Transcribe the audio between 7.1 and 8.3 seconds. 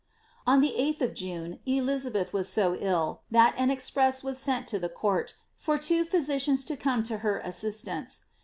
her assistance.